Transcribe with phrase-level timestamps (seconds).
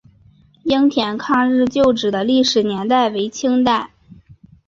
[0.63, 3.91] 雁田抗英旧址的历史年代为清代。